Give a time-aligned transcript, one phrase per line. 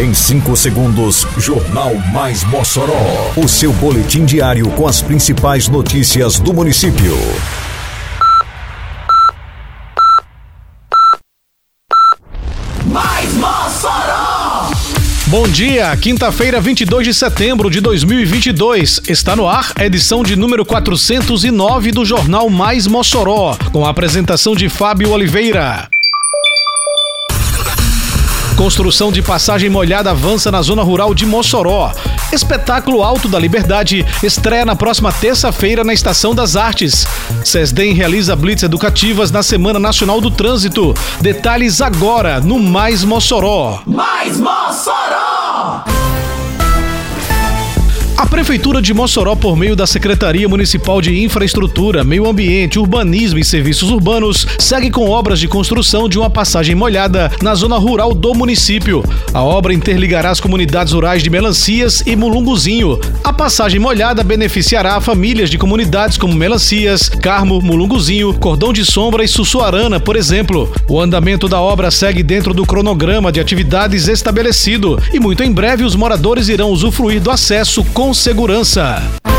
[0.00, 3.34] Em 5 segundos, Jornal Mais Mossoró.
[3.36, 7.14] O seu boletim diário com as principais notícias do município.
[12.86, 14.70] Mais Mossoró!
[15.26, 19.02] Bom dia, quinta-feira, 22 de setembro de 2022.
[19.06, 24.54] Está no ar a edição de número 409 do Jornal Mais Mossoró, com a apresentação
[24.56, 25.90] de Fábio Oliveira.
[28.60, 31.94] Construção de passagem molhada avança na zona rural de Mossoró.
[32.30, 37.06] Espetáculo Alto da Liberdade estreia na próxima terça-feira na Estação das Artes.
[37.42, 40.92] SESDEM realiza blitz educativas na Semana Nacional do Trânsito.
[41.22, 43.80] Detalhes agora no Mais Mossoró.
[43.86, 45.39] Mais Mossoró!
[48.30, 53.44] A Prefeitura de Mossoró, por meio da Secretaria Municipal de Infraestrutura, Meio Ambiente, Urbanismo e
[53.44, 58.32] Serviços Urbanos, segue com obras de construção de uma passagem molhada na zona rural do
[58.32, 59.02] município.
[59.34, 63.00] A obra interligará as comunidades rurais de Melancias e Mulunguzinho.
[63.24, 69.28] A passagem molhada beneficiará famílias de comunidades como Melancias, Carmo, Mulunguzinho, Cordão de Sombra e
[69.28, 70.72] Sussuarana, por exemplo.
[70.88, 75.82] O andamento da obra segue dentro do cronograma de atividades estabelecido e muito em breve
[75.82, 78.29] os moradores irão usufruir do acesso com segurança.
[78.30, 79.29] De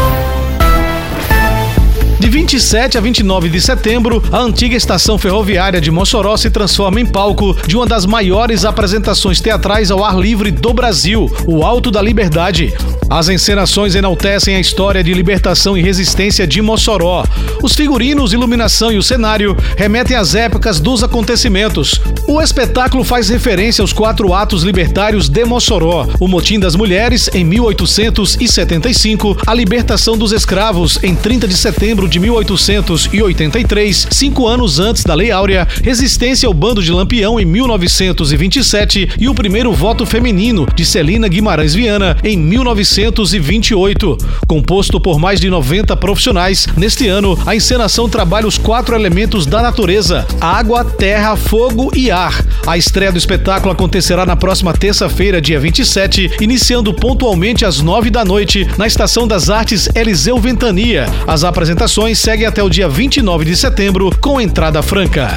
[2.32, 7.54] 27 a 29 de setembro, a antiga estação ferroviária de Mossoró se transforma em palco
[7.68, 12.74] de uma das maiores apresentações teatrais ao ar livre do Brasil, o Alto da Liberdade.
[13.10, 17.26] As encenações enaltecem a história de libertação e resistência de Mossoró.
[17.62, 22.00] Os figurinos, iluminação e o cenário remetem às épocas dos acontecimentos.
[22.26, 27.44] O espetáculo faz referência aos quatro atos libertários de Mossoró: o motim das mulheres em
[27.44, 35.16] 1875, a libertação dos escravos em 30 de setembro de 1883, cinco anos antes da
[35.16, 40.86] Lei Áurea, resistência ao bando de Lampião em 1927 e o primeiro voto feminino de
[40.86, 44.18] Celina Guimarães Viana em 1928.
[44.48, 49.62] Composto por mais de 90 profissionais, neste ano a encenação trabalha os quatro elementos da
[49.62, 52.46] natureza: água, terra, fogo e ar.
[52.68, 58.24] A estreia do espetáculo acontecerá na próxima terça-feira, dia 27, iniciando pontualmente às nove da
[58.24, 61.08] noite na Estação das Artes Eliseu Ventania.
[61.26, 65.30] As apresentações seguem até o dia 29 de setembro com entrada franca.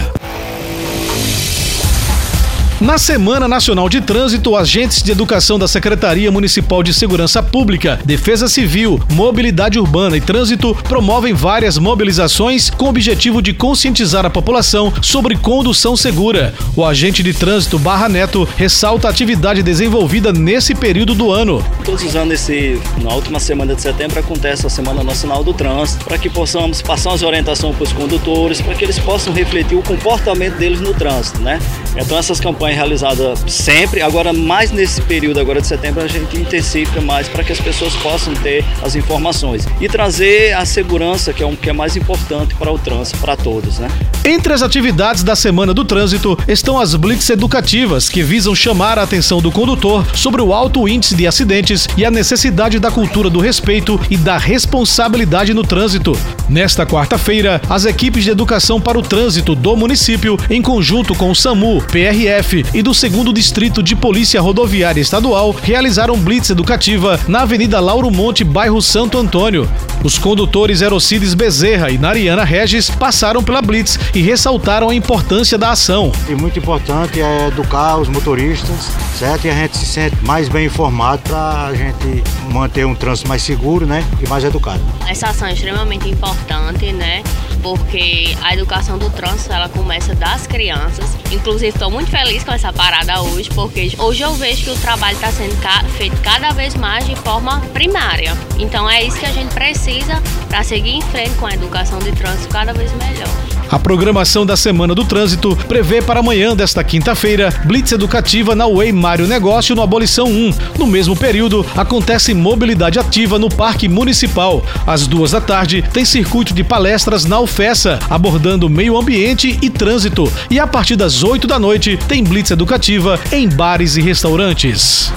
[2.81, 8.49] Na Semana Nacional de Trânsito, agentes de educação da Secretaria Municipal de Segurança Pública, Defesa
[8.49, 14.93] Civil, Mobilidade Urbana e Trânsito promovem várias mobilizações com o objetivo de conscientizar a população
[15.01, 16.53] sobre condução segura.
[16.75, 21.65] O agente de trânsito Barra Neto ressalta a atividade desenvolvida nesse período do ano.
[21.85, 26.05] Todos os anos, esse, na última semana de setembro, acontece a Semana Nacional do Trânsito,
[26.05, 29.83] para que possamos passar as orientações para os condutores, para que eles possam refletir o
[29.83, 31.61] comportamento deles no trânsito, né?
[31.97, 37.01] Então essas campanhas realizadas sempre, agora mais nesse período agora de setembro a gente intensifica
[37.01, 41.47] mais para que as pessoas possam ter as informações e trazer a segurança que é
[41.47, 43.89] um que é mais importante para o trânsito para todos, né?
[44.25, 49.03] Entre as atividades da Semana do Trânsito estão as blitz educativas que visam chamar a
[49.03, 53.41] atenção do condutor sobre o alto índice de acidentes e a necessidade da cultura do
[53.41, 56.17] respeito e da responsabilidade no trânsito.
[56.49, 61.35] Nesta quarta-feira, as equipes de educação para o trânsito do município, em conjunto com o
[61.35, 67.81] SAMU, PRF e do segundo Distrito de Polícia Rodoviária Estadual realizaram blitz educativa na Avenida
[67.81, 69.69] Lauro Monte, bairro Santo Antônio.
[70.05, 75.71] Os condutores Erocides Bezerra e Nariana Regis passaram pela blitz e ressaltaram a importância da
[75.71, 76.13] ação.
[76.29, 79.47] E muito importante é educar os motoristas, certo?
[79.47, 82.23] E a gente se sente mais bem informado para a gente
[82.53, 84.05] manter um trânsito mais seguro, né?
[84.23, 84.81] E mais educado.
[85.09, 87.23] Essa ação é extremamente importante, né?
[87.65, 91.17] Porque a educação do trânsito ela começa das crianças.
[91.33, 95.15] Inclusive, estou muito feliz com essa parada hoje, porque hoje eu vejo que o trabalho
[95.15, 98.37] está sendo ca feito cada vez mais de forma primária.
[98.59, 102.13] Então, é isso que a gente precisa para seguir em frente com a educação de
[102.13, 103.55] trânsito cada vez melhor.
[103.71, 108.93] A programação da Semana do Trânsito prevê para amanhã desta quinta-feira blitz educativa na Way
[108.93, 110.55] Mário Negócio no Abolição 1.
[110.79, 114.63] No mesmo período, acontece mobilidade ativa no Parque Municipal.
[114.87, 120.31] Às duas da tarde, tem circuito de palestras na UFESA, abordando meio ambiente e trânsito.
[120.51, 125.13] E a partir das 8 da noite, tem blitz educativa em bares e restaurantes.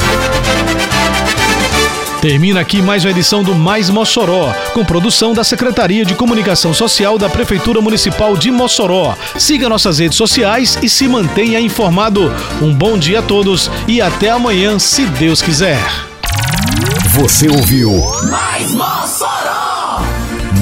[2.21, 7.17] Termina aqui mais uma edição do Mais Mossoró, com produção da Secretaria de Comunicação Social
[7.17, 9.15] da Prefeitura Municipal de Mossoró.
[9.37, 12.31] Siga nossas redes sociais e se mantenha informado.
[12.61, 15.79] Um bom dia a todos e até amanhã, se Deus quiser.
[17.13, 17.91] Você ouviu!